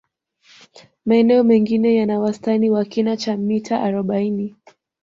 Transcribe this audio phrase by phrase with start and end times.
[1.05, 4.55] maeneo mengi yana wastani wa kina cha mita arobaini